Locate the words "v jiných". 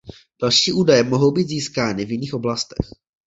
2.05-2.33